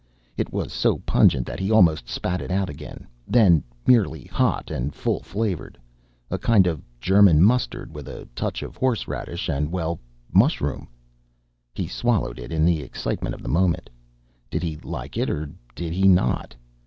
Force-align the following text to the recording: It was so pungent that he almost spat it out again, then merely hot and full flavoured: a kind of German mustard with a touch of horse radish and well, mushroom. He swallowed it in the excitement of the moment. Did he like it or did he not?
It 0.35 0.51
was 0.51 0.73
so 0.73 0.97
pungent 1.05 1.45
that 1.45 1.59
he 1.59 1.69
almost 1.69 2.09
spat 2.09 2.41
it 2.41 2.49
out 2.49 2.71
again, 2.71 3.05
then 3.27 3.63
merely 3.85 4.23
hot 4.23 4.71
and 4.71 4.95
full 4.95 5.21
flavoured: 5.21 5.77
a 6.31 6.39
kind 6.39 6.65
of 6.65 6.81
German 6.99 7.43
mustard 7.43 7.93
with 7.93 8.07
a 8.07 8.27
touch 8.35 8.63
of 8.63 8.75
horse 8.77 9.07
radish 9.07 9.47
and 9.47 9.71
well, 9.71 9.99
mushroom. 10.33 10.87
He 11.75 11.85
swallowed 11.85 12.39
it 12.39 12.51
in 12.51 12.65
the 12.65 12.81
excitement 12.81 13.35
of 13.35 13.43
the 13.43 13.47
moment. 13.49 13.91
Did 14.49 14.63
he 14.63 14.77
like 14.77 15.19
it 15.19 15.29
or 15.29 15.51
did 15.75 15.93
he 15.93 16.07
not? 16.07 16.55